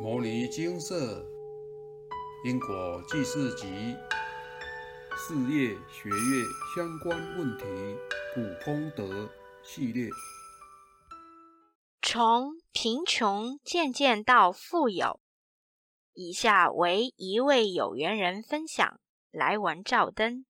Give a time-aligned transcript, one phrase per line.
[0.02, 1.22] 《摩尼金色
[2.46, 3.66] 因果记事集》
[5.14, 7.64] 事业学业相关问题
[8.34, 9.28] 普通德
[9.62, 10.08] 系列，
[12.00, 15.20] 从贫穷渐渐到富有。
[16.14, 18.98] 以下为一位有缘人分享
[19.30, 20.46] 来文照灯：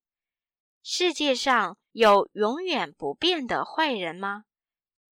[0.80, 4.45] 世界上有永远不变的坏人吗？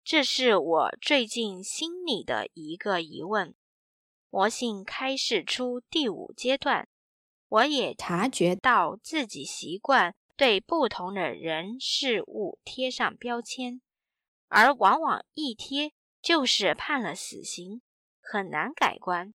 [0.04, 3.56] 这是我最近心里的一个疑问。
[4.30, 6.86] 魔性开示出第五阶段，
[7.48, 13.80] 我也察觉到自己习惯对不同的人事物贴上标签，
[14.48, 17.80] 而往往一贴就是判了死刑，
[18.20, 19.32] 很难改观。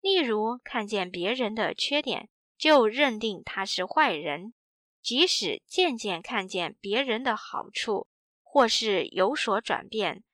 [0.00, 4.52] 例如，看见别人的缺点就认定他是坏人，
[5.00, 8.08] 即使渐渐看见别人的好处，
[8.42, 10.24] 或是有所转变。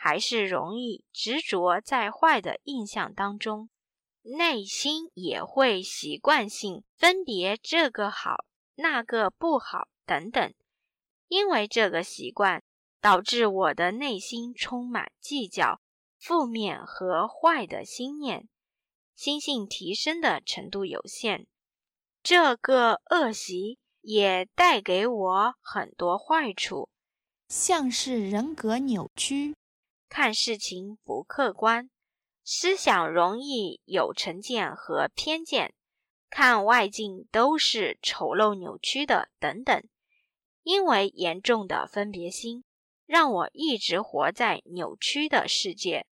[0.00, 3.68] 还是容易执着在坏的印象当中，
[4.22, 8.44] 内心也会习惯性分别这个好、
[8.76, 10.54] 那个不好等等。
[11.26, 12.62] 因为这个习惯，
[13.00, 15.80] 导致我的内心充满计较、
[16.16, 18.48] 负面和坏的心念，
[19.16, 21.48] 心性提升的程度有限。
[22.22, 26.88] 这个恶习也带给我很多坏处，
[27.48, 29.56] 像是人格扭曲。
[30.08, 31.90] 看事情不客观，
[32.42, 35.74] 思想容易有成见和偏见，
[36.30, 39.82] 看外境都是丑陋扭曲的等等。
[40.62, 42.64] 因为严重的分别心，
[43.06, 46.06] 让我一直活在扭曲的世界。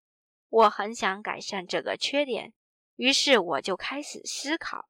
[0.49, 2.55] 我很想改善这个缺点，
[2.97, 4.89] 于是我就开始思考：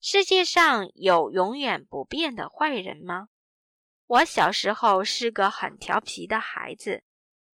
[0.00, 3.28] 世界上有永远不变的坏人吗？
[4.06, 7.04] 我小时候是个很调皮的孩子。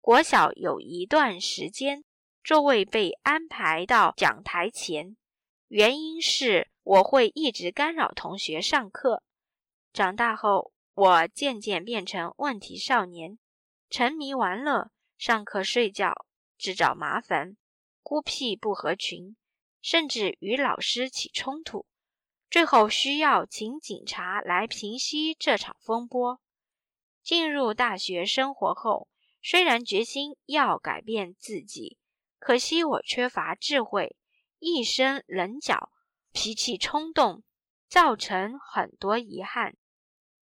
[0.06, 2.03] 国小有一段时间，
[2.44, 5.17] 座位被安排到讲台前，
[5.67, 9.23] 原因是我会一直干扰同学上课。
[9.92, 13.39] 长大后，我渐渐变成问题少年，
[13.89, 16.27] 沉迷玩乐，上课睡觉，
[16.60, 17.58] 自找麻烦，
[18.04, 19.36] 孤僻不合群，
[19.82, 21.87] 甚至与老师起冲突，
[22.52, 26.39] 最后需要请警察来平息这场风波。
[27.23, 29.08] 进入大学生活后。
[29.48, 32.00] 虽然决心要改变自己，
[32.39, 34.16] 可惜我缺乏智慧，
[34.58, 35.92] 一身棱角，
[36.32, 37.44] 脾气冲动，
[37.88, 39.78] 造成很多遗憾。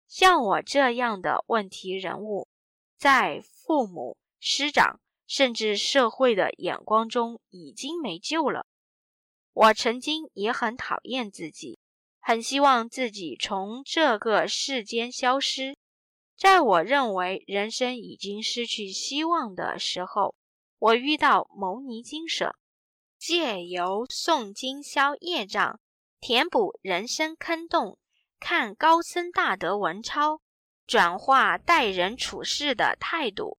[0.06, 2.48] 像我这样的问题人物，
[2.98, 8.66] 在父母、师长甚至社会的眼光中已经没救了。
[9.54, 11.78] 我曾经也很讨厌自己，
[12.20, 15.78] 很希望自己从这个世间消失。
[16.42, 20.34] 在我认为人生已经失去希望的时候，
[20.76, 22.56] 我遇到牟尼金舍，
[23.16, 25.78] 借由诵经消业障，
[26.18, 27.96] 填补人生坑洞，
[28.40, 30.40] 看高僧大德文钞，
[30.84, 33.58] 转化待人处事的态度，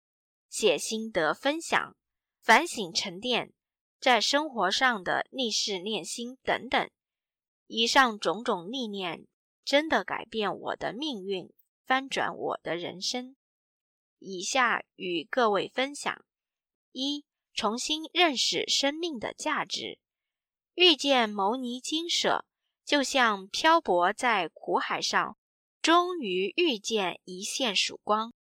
[0.50, 1.96] 写心得分享，
[2.42, 3.54] 反省沉淀，
[4.02, 6.90] 在生活上的逆势练心等等，
[7.68, 9.26] 以上种种历练，
[9.64, 11.50] 真的改变我的命运。
[11.86, 13.36] 翻转我的人生。
[14.20, 16.24] 以下与各位分享：
[16.94, 20.00] 一、重新认识生命的价值。
[20.76, 22.46] 遇见牟尼金舍，
[22.86, 25.38] 就像漂泊在苦海上，
[25.82, 28.34] 终于遇见一线曙光。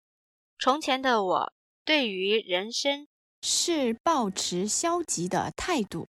[0.58, 1.52] 从前的我，
[1.84, 3.08] 对于人生
[3.40, 6.08] 是抱持消极的态度，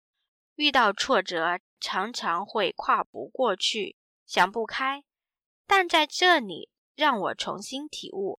[0.57, 3.97] 遇到挫折常常会跨不过去，
[4.27, 5.05] 想不开。
[5.69, 6.72] 但在这里。
[6.95, 8.39] 让我重新体悟：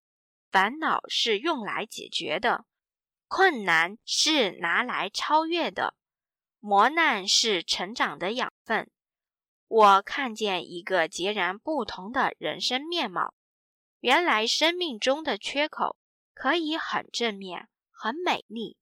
[0.51, 2.65] 烦恼是用来解决的，
[3.27, 5.95] 困难是拿来超越的，
[6.59, 8.89] 磨难是成长的养分。
[9.67, 13.33] 我看见一个截然不同的人生面貌。
[14.01, 15.97] 原来生命中的缺口
[16.33, 18.77] 可以很正面、很美丽。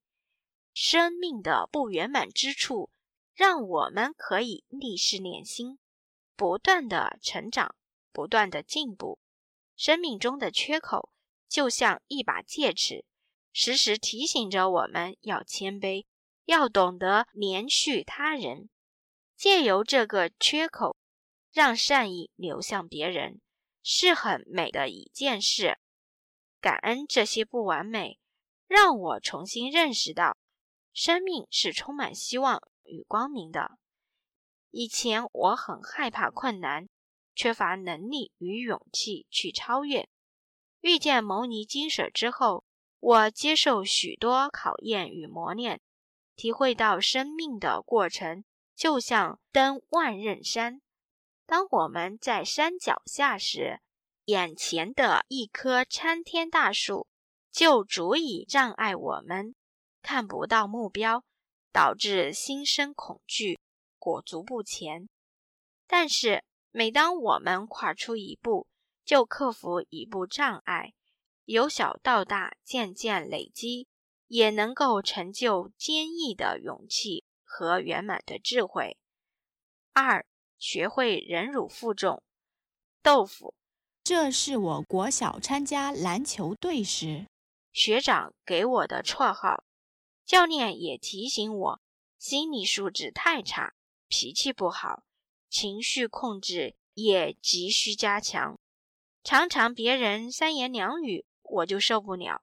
[0.74, 2.90] 生命的不圆满之处，
[3.34, 5.78] 让我们可以逆势练心，
[6.36, 7.74] 不断的成长，
[8.12, 9.18] 不断的进步。
[9.82, 11.10] 生命中的缺口
[11.48, 13.04] 就像一把戒尺，
[13.52, 16.06] 时时提醒着我们要谦卑，
[16.44, 18.70] 要懂得怜恤他人。
[19.34, 20.96] 借由这个缺口，
[21.50, 23.40] 让善意流向别人，
[23.82, 25.80] 是很美的一件事。
[26.60, 28.20] 感恩这些不完美，
[28.68, 30.36] 让我重新认识到，
[30.92, 33.78] 生命是充满希望与光明的。
[34.70, 36.88] 以前我很害怕困难。
[37.34, 40.08] 缺乏能力与勇气去超越。
[40.80, 42.64] 遇见牟尼金舍之后，
[43.00, 45.80] 我接受许多考验与磨练，
[46.34, 48.44] 体会到生命的过程
[48.74, 50.80] 就像登万仞山。
[51.46, 53.80] 当我们在山脚下时，
[54.24, 57.06] 眼前的一棵参天大树
[57.50, 59.54] 就足以障碍我们，
[60.00, 61.24] 看不到目标，
[61.72, 63.60] 导致心生恐惧，
[63.98, 65.08] 裹足不前。
[65.86, 66.42] 但是，
[66.74, 68.66] 每当我们跨出一步，
[69.04, 70.94] 就克服一步障碍，
[71.44, 73.88] 由小到大，渐渐累积，
[74.26, 78.98] 也能够成就坚毅的勇气和圆满的智慧。
[79.92, 80.26] 二，
[80.58, 82.22] 学会忍辱负重。
[83.02, 83.54] 豆腐。
[84.02, 87.26] 这是我国小参加篮球队时，
[87.72, 89.64] 学长给我的绰号。
[90.24, 91.80] 教练也提醒我，
[92.18, 93.74] 心理素质太差，
[94.08, 95.04] 脾气不好，
[95.52, 98.58] 情绪控制也急需加强。
[99.22, 102.42] 常常别人三言两语，我就受不了。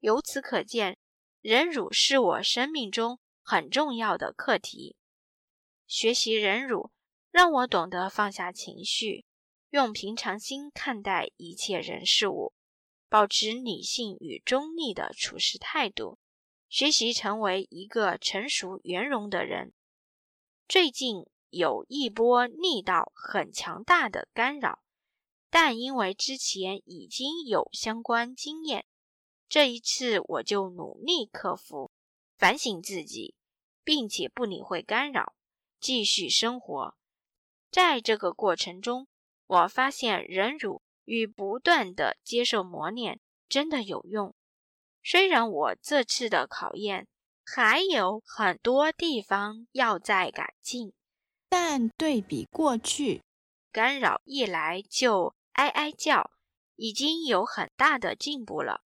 [0.00, 0.96] 由此可见，
[1.42, 4.96] 忍辱是我生命中很重要的课题。
[5.86, 6.90] 学习忍辱，
[7.30, 9.26] 让我懂得放下情绪。
[9.68, 12.54] 用平常心看待一切人事物，
[13.10, 16.18] 保持理性与中立的处事态度，
[16.70, 19.74] 学习成为一个成熟圆融的人。
[20.66, 24.82] 最近有一波力道很强大的干扰，
[25.50, 28.86] 但因为之前已经有相关经验，
[29.50, 31.92] 这一次我就努力克服，
[32.38, 33.34] 反省自己，
[33.84, 35.34] 并且不理会干扰，
[35.78, 36.96] 继续生活。
[37.70, 39.06] 在这个过程中，
[39.46, 44.34] 我发现忍辱与不断的接受磨练真的有用。
[45.02, 47.08] 虽然我这次的考验
[47.44, 50.94] 还有很多地方要再改进，
[51.54, 53.20] 但对比过去，
[53.70, 56.30] 干扰一来就哀哀叫，
[56.76, 58.80] 已经有很大的进步了。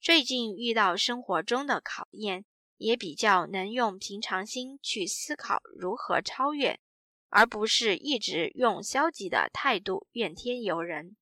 [0.00, 2.44] 最近遇到生活中的考验，
[2.78, 6.80] 也比较能用平常心去思考如何超越。
[7.28, 11.16] 而不是一直用消极的态度怨天尤人。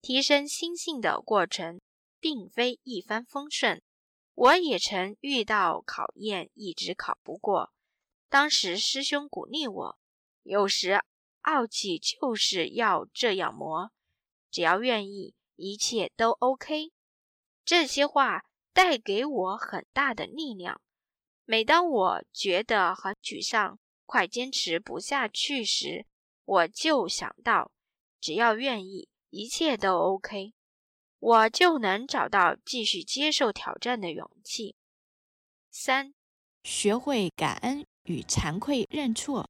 [0.00, 1.80] 提升心性的过程
[2.20, 3.82] 并非一帆风顺，
[4.34, 7.72] 我也曾遇到考验，一直考不过。
[8.28, 9.98] 当时师兄鼓励我
[10.44, 11.02] ：“有时
[11.42, 13.90] 傲气就是要这样磨，
[14.50, 16.92] 只要愿意，一切都 OK。”
[17.64, 20.80] 这些话带给我很大的力量。
[21.44, 26.06] 每当我觉得很沮丧，快坚持不下去时，
[26.44, 27.72] 我就想到，
[28.20, 30.52] 只要愿意，一切都 OK，
[31.18, 34.76] 我就能找到继续接受挑战的勇气。
[35.70, 36.14] 三，
[36.62, 39.48] 学会感恩与惭愧认错。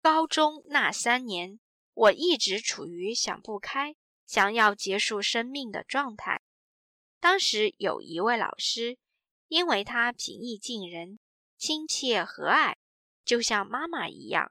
[0.00, 1.58] 高中那三年，
[1.94, 3.96] 我一直处于想不开、
[4.26, 6.42] 想要结束生命的状态。
[7.18, 8.98] 当时有一位老师，
[9.48, 11.18] 因为他平易近人、
[11.58, 12.76] 亲切和蔼。
[13.24, 14.50] 就像妈妈一样，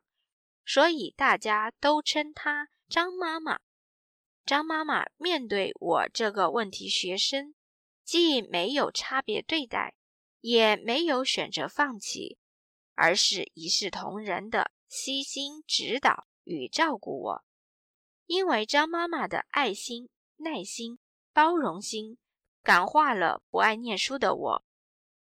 [0.66, 3.60] 所以大家都称她张妈妈。
[4.46, 7.54] 张妈妈面对我这个问题学生，
[8.06, 9.94] 既没有差别对待，
[10.40, 12.38] 也没有选择放弃，
[13.02, 17.44] 而是一视同仁的悉心指导与照顾我。
[18.28, 20.08] 因为张妈妈的爱心、
[20.38, 21.00] 耐心、
[21.34, 22.20] 包容心，
[22.62, 24.64] 感化了不爱念书的我，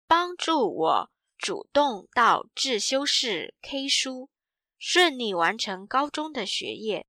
[0.05, 1.11] 帮助我。
[1.39, 4.29] 主动到自修室 K 书，
[4.77, 7.07] 顺利完成高中的学业。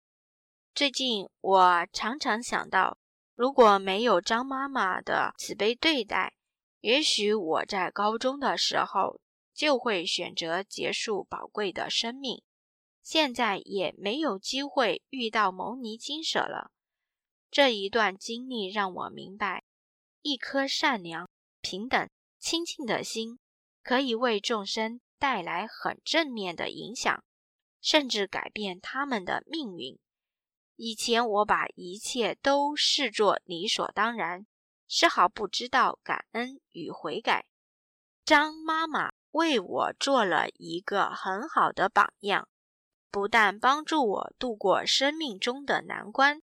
[0.75, 2.97] 最近我常常想到，
[3.35, 6.33] 如果没有张妈妈的慈悲对待，
[6.81, 9.21] 也许我在高中的时候
[9.63, 12.43] 就会选择结束宝贵的生命，
[13.01, 16.73] 现在也没有机会遇到牟尼金舍了。
[17.49, 19.63] 这一段经历让我明白，
[20.21, 23.39] 一颗善良、平等、亲近的心。
[23.85, 27.23] 可以为众生带来很正面的影响，
[27.81, 29.97] 甚至改变他们的命运。
[30.75, 34.45] 以前我把一切都视作理所当然，
[34.89, 37.47] 丝毫不知道感恩与悔改。
[38.25, 42.49] 张妈妈为我做了一个很好的榜样，
[43.11, 46.41] 不但帮助我度过生命中的难关，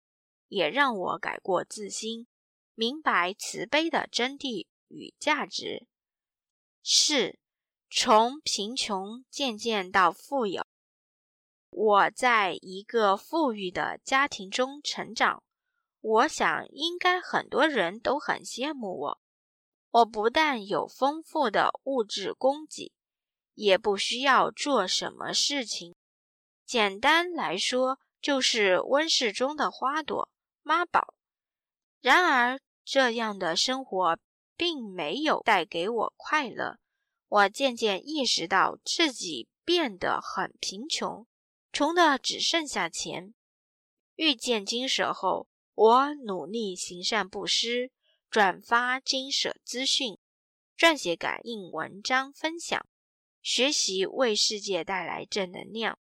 [0.48, 2.26] 也让我改过自新，
[2.74, 5.86] 明白慈悲的真谛与价值。
[6.82, 7.38] 是
[7.90, 10.64] 从贫穷渐渐到富有。
[11.70, 15.42] 我在一个富裕的家庭中成长，
[16.00, 19.20] 我想应该很多人都很羡慕我。
[19.98, 22.92] 我不但有丰富的物质供给，
[23.54, 25.96] 也不需要做什么事情。
[26.64, 30.28] 简单来说，就是温室中的花朵，
[30.62, 31.14] 妈宝。
[32.00, 34.18] 然而，这样的生活。
[34.56, 36.80] 并没有带给我快乐，
[37.28, 41.28] 我渐渐意识到自己变得很贫穷，
[41.72, 43.34] 穷的只剩下钱。
[44.16, 47.92] 遇见金蛇后，我努力行善布施，
[48.30, 50.18] 转发金舍资讯，
[50.76, 52.86] 撰写感应文章分享，
[53.40, 55.98] 学习为世界带来正能量，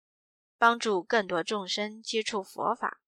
[0.58, 3.00] 帮助更多众生接触佛法。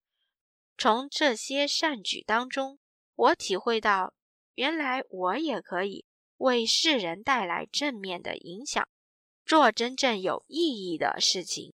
[0.77, 2.79] 从这些善举当中，
[3.13, 4.13] 我体会到，
[4.55, 6.05] 原来我也可以
[6.37, 8.87] 为世人带来正面的影响，
[9.45, 11.73] 做真正有意义的事情。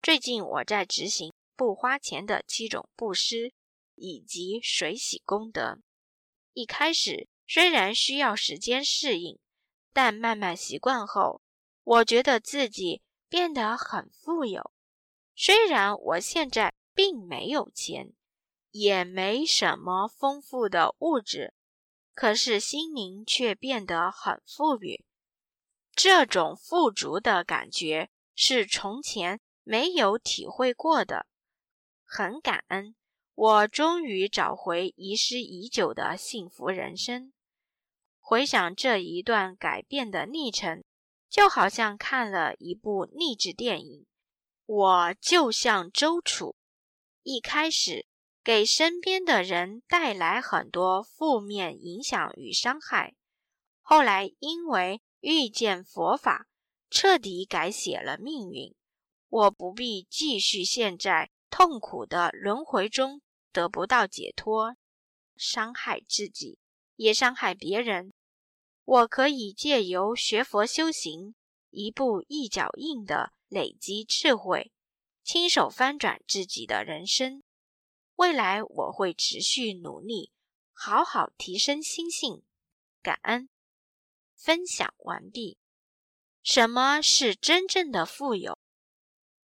[0.00, 3.52] 最近我在执行不花钱的七种布施
[3.96, 5.82] 以及水洗功德。
[6.58, 9.38] 一开始虽然需要时间适应，
[9.92, 11.40] 但慢慢习惯后，
[11.84, 14.72] 我觉得自己变得很富有。
[15.36, 18.12] 虽然我现在并没有钱。
[18.70, 21.54] 也没什么丰富的物质，
[22.14, 25.04] 可是心灵却变得很富裕。
[25.94, 31.26] 这种富足的感觉是从前没有体会过的，
[32.04, 32.94] 很感恩，
[33.40, 37.32] 我终于找回遗失已久的幸福人生。
[38.18, 40.82] 回想这一段改变的历程，
[41.30, 44.06] 就好像看了一部励志电影。
[44.66, 46.56] 我就像周楚，
[47.22, 48.06] 一开始。
[48.42, 53.14] 给身边的人带来很多负面影响与伤害。
[53.82, 56.48] 后来因为遇见佛法，
[56.88, 58.74] 彻底改写了命运。
[59.28, 63.20] 我不必继续陷在痛苦的轮回中，
[63.52, 64.76] 得不到解脱，
[65.36, 66.58] 伤害自己，
[66.96, 68.12] 也伤害别人。
[68.84, 71.34] 我可以借由学佛修行，
[71.70, 74.72] 一步一脚印的累积智慧，
[75.22, 77.42] 亲手翻转自己的人生。
[78.16, 80.32] 未来我会持续努力，
[80.72, 82.42] 好好提升心性。
[83.02, 83.48] 感恩
[84.34, 85.58] 分享完毕。
[86.42, 88.58] 什么是真正的富有？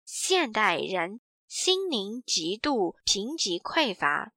[0.04, 1.20] 现代人
[1.56, 4.32] 心灵极度贫瘠匮乏，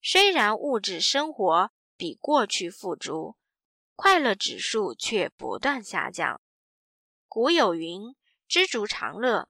[0.00, 3.34] 虽然物质生活比过去富足，
[3.96, 6.40] 快乐指数却不断下降。
[7.26, 8.14] 古有云
[8.46, 9.48] ：“知足常乐。”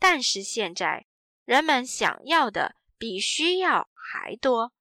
[0.00, 1.06] 但是现在
[1.44, 2.74] 人们想要的。
[2.98, 4.72] 比需要还多，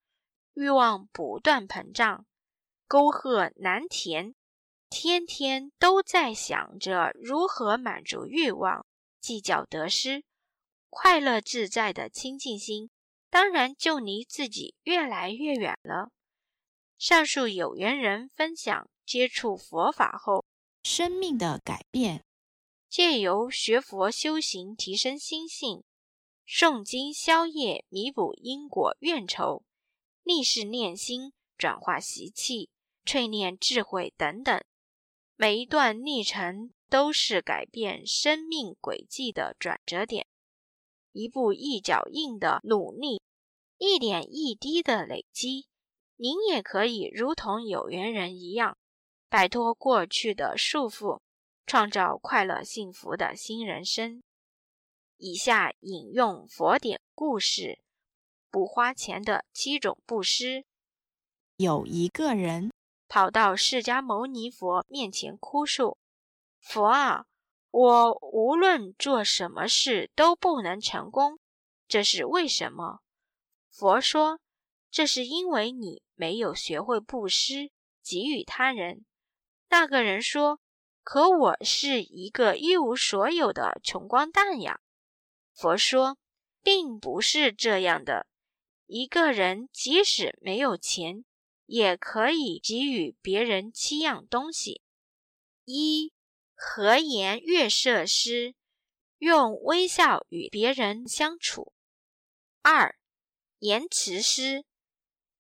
[0.55, 2.25] 欲望不断膨胀，
[2.87, 4.33] 沟壑难填，
[4.89, 8.87] 天天都在想着如何满足欲望，
[9.21, 10.23] 计较得失。
[10.89, 12.89] 快乐自在的清净心，
[13.29, 16.11] 当然就离自己越来越远了。
[16.97, 20.45] 上述有缘人分享接触佛法后
[20.83, 22.25] 生命的改变，
[22.89, 25.83] 借由学佛修行提升心性。
[26.47, 29.63] 诵经消业，弥补因果怨仇；
[30.23, 32.71] 逆世念心，转化习气，
[33.05, 34.59] 淬炼智慧等等。
[35.35, 40.27] 每一段历程都是改变生命轨迹的转折点。
[41.19, 43.21] 一步一脚印的努力，
[43.77, 45.67] 一点一滴的累积，
[46.15, 48.77] 您也可以如同有缘人一样，
[49.27, 51.19] 摆脱过去的束缚，
[51.65, 54.23] 创造快乐幸福的新人生。
[55.17, 57.79] 以下引用佛典故事：
[58.49, 60.63] 不花钱的七种布施。
[61.57, 62.71] 有一个人
[63.09, 65.97] 跑到释迦牟尼佛面前哭诉
[66.63, 67.25] ：“佛啊，
[67.71, 71.39] 我无论做什么事都不能成功，
[71.87, 72.99] 这是为什么？”
[73.69, 74.39] 佛说
[74.89, 77.71] ：“这是因为你没有学会布施，
[78.03, 79.05] 给予他人。”
[79.69, 80.59] 那个人说
[81.03, 84.79] ：“可我是一个一无所有的穷光蛋呀。”
[85.53, 86.17] 佛说，
[86.63, 88.25] 并不是这样的。
[88.87, 91.23] 一个人即使没有钱，
[91.67, 94.81] 也可以给予别人七样东西：
[95.65, 96.11] 一、
[96.61, 98.53] 和颜悦色施，
[99.17, 101.71] 用微笑与别人相处；
[102.61, 102.99] 二、
[103.59, 104.65] 言辞施，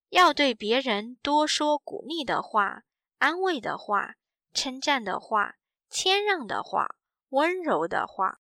[0.07, 2.83] 要对别人多说鼓励的话、
[3.17, 4.15] 安慰的话、
[4.53, 5.57] 称赞的话、
[5.89, 6.95] 谦让的话、
[7.27, 8.39] 温柔的话；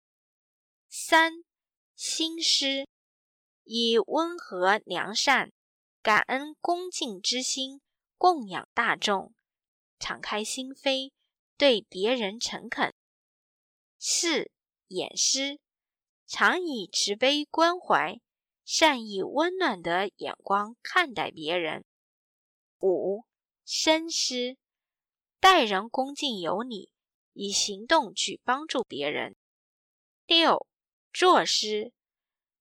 [0.88, 1.45] 三、
[1.95, 2.88] 心师
[3.62, 5.52] 以温和良善、
[6.02, 7.81] 感恩恭敬之心
[8.19, 9.33] 供养大众，
[10.00, 11.12] 敞开心扉，
[11.57, 12.95] 对别人诚恳。
[13.99, 14.51] 四
[14.89, 15.59] 眼师
[16.27, 18.21] 常以慈悲关怀、
[18.65, 21.85] 善意温暖的眼光看待别人。
[22.81, 23.25] 五
[23.65, 24.57] 深师
[25.41, 26.91] 待人恭敬有礼，
[27.33, 29.35] 以行动去帮助别人。
[30.27, 30.67] 六。
[31.17, 31.93] 坐师，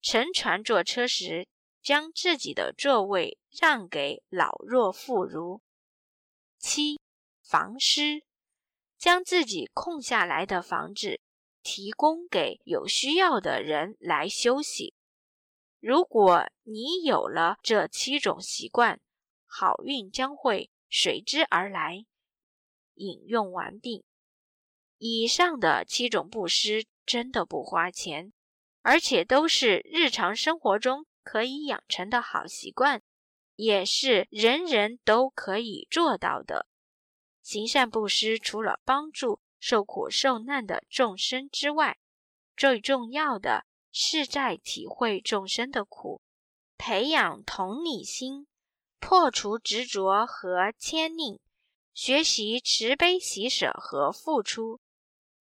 [0.00, 1.48] 乘船坐车时，
[1.82, 5.60] 将自己的座位让给老弱妇孺。
[6.56, 7.00] 七，
[7.42, 8.22] 防师，
[9.04, 11.20] 将自己空下来的房子
[11.62, 14.94] 提供给有需要的人来休息。
[15.78, 18.98] 如果你有了这七种习惯，
[19.44, 22.06] 好运将会随之而来。
[22.94, 24.06] 引用完毕。
[24.96, 28.32] 以上的七种布施真的不花钱，
[28.80, 33.02] 而且都是日常生活中可以养成的好习惯，
[33.54, 36.66] 也是人人都可以做到的。
[37.44, 41.98] 行善布施除了帮助受苦受难的众生之外，
[42.56, 46.22] 最重要的是在体会众生的苦，
[46.78, 48.46] 培养同理心，
[48.98, 51.38] 破除执着和牵溺，
[51.92, 54.80] 学习慈悲喜舍和付出。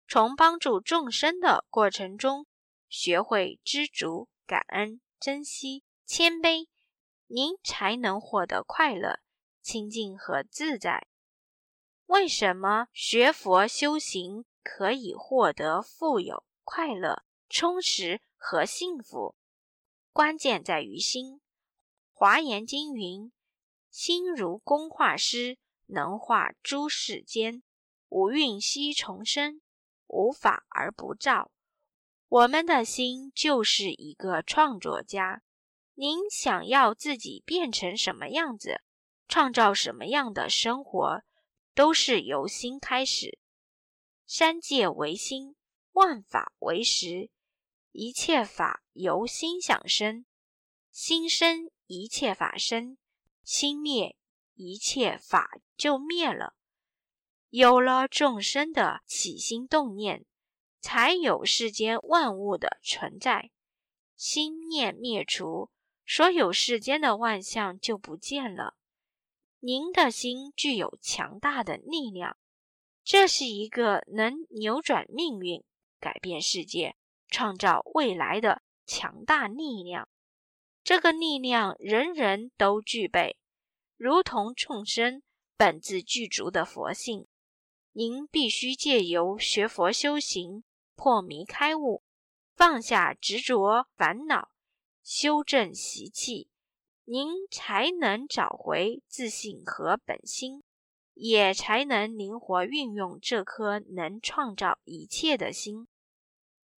[0.09, 2.45] 从帮助众生的过程中，
[2.89, 6.67] 学会知足、感恩、珍惜、谦卑，
[7.29, 9.21] 您才能获得快乐、
[9.63, 11.07] 清净和自在。
[12.14, 19.35] 为什么学佛修行可以获得富有、快乐、充实和幸福？
[20.12, 21.40] 关键在于心。
[22.12, 23.33] 华严经云
[23.90, 27.64] ：“心如工画师，能画诸世间。
[28.09, 29.61] 无蕴悉重生。”
[30.06, 31.50] 无法而不造，
[32.28, 35.42] 我们的心就是一个创作家。
[35.94, 38.83] 您想要自己变成什么样子，
[39.26, 41.25] 创造什么样的生活，
[41.75, 43.38] 都是由心开始。
[44.26, 45.57] 三界为心，
[45.93, 47.31] 万法为识，
[47.93, 50.25] 一切法由心想生。
[50.90, 52.97] 心生，一切法生；
[53.43, 54.16] 心灭，
[54.54, 56.54] 一切法就灭了。
[57.50, 60.25] 有了众生的起心动念，
[60.81, 63.50] 才有世间万物的存在。
[64.16, 65.71] 心念灭除，
[66.07, 68.76] 所有世间的万象就不见了。
[69.66, 72.37] 您的心具有强大的力量，
[73.02, 75.64] 这是一个能扭转命运、
[75.99, 76.97] 改变世界、
[77.28, 80.10] 创造未来的强大力量。
[80.82, 83.39] 这个力量人人都具备，
[83.97, 85.23] 如同众生
[85.56, 87.26] 本自具足的佛性。
[87.93, 90.62] 您必须借由学佛修行，
[90.95, 92.02] 破迷开悟，
[92.54, 94.50] 放下执着烦恼，
[95.02, 96.50] 修正习气，
[97.06, 100.62] 您才能找回自信和本心，
[101.12, 105.86] 也才能灵活运用这颗能创造一切的心。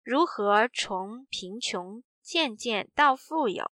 [0.04, 3.70] 如何从贫穷渐渐到富有？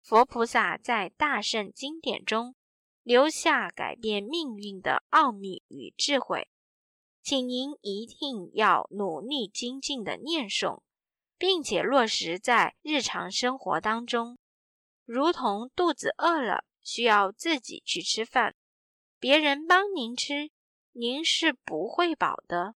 [0.00, 2.54] 佛菩萨在大圣经典中
[3.02, 6.48] 留下改变命运的奥秘与智慧。
[7.20, 10.82] 请您一定要努力精进的念诵，
[11.36, 14.38] 并且落实在日常生活当中。
[15.04, 18.54] 如同肚子饿了需要自己去吃饭，
[19.18, 20.50] 别人帮您吃，
[20.92, 22.74] 您是不会饱的。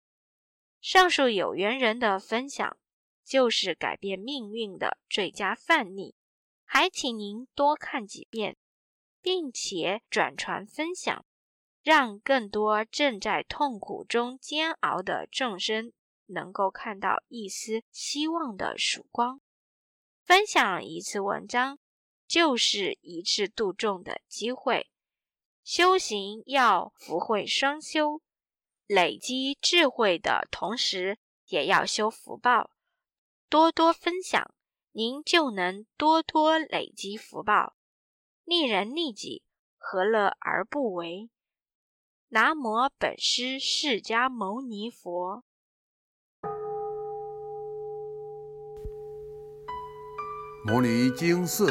[0.80, 2.76] 上述有缘人的分享
[3.24, 6.14] 就是改变命运的最佳范例，
[6.64, 8.56] 还请您多看几遍，
[9.20, 11.24] 并且转传分享。
[11.82, 15.92] 让更多正在痛苦中煎熬的众生
[16.24, 19.42] 能够看到一丝希望的曙光。
[20.22, 21.78] 分享一次文章，
[22.26, 24.90] 就是一次度众的机会。
[25.62, 28.20] 修行要福慧双修，
[28.87, 32.70] 累积智慧的同时，也要修福报。
[33.48, 34.54] 多多分享，
[34.92, 37.76] 您就能多多累积福报，
[38.44, 39.42] 利人利己，
[39.78, 41.30] 何乐而不为？
[42.28, 45.44] 南无本师释迦牟尼佛。
[50.66, 51.70] 摩尼经寺